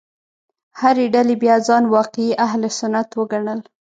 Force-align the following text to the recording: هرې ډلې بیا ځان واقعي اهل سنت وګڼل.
هرې 0.79 1.05
ډلې 1.15 1.35
بیا 1.43 1.55
ځان 1.67 1.83
واقعي 1.95 2.29
اهل 2.45 2.61
سنت 2.79 3.09
وګڼل. 3.19 3.59